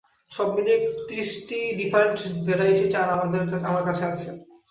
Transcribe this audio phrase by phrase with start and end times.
[0.31, 3.13] সব মিলিয়ে ত্রিশটি ডিফারেন্ট ভেরাইটির চারা
[3.69, 4.29] আমার কাছে আছে।